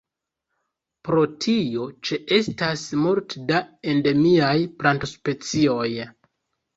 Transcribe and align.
Pro 1.07 1.25
tio 1.43 1.83
ĉeestas 2.09 2.85
multe 3.01 3.43
da 3.51 3.59
endemiaj 3.91 4.55
plantospecioj. 4.81 5.87